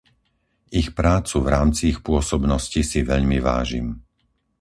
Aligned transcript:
Ich 0.79 0.87
prácu 0.99 1.37
v 1.45 1.51
rámci 1.55 1.81
ich 1.93 1.99
pôsobnosti 2.07 2.81
si 2.91 2.99
veľmi 3.11 3.37
vážim. 3.49 3.87